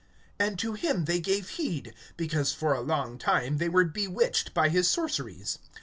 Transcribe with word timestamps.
(11)And 0.39 0.57
to 0.57 0.73
him 0.73 1.05
they 1.05 1.19
gave 1.19 1.47
heed, 1.49 1.93
because 2.17 2.51
for 2.51 2.73
a 2.73 2.81
long 2.81 3.19
time 3.19 3.59
they 3.59 3.69
were 3.69 3.85
bewitched 3.85 4.51
by 4.51 4.67
his 4.67 4.89
sorceries. 4.89 5.59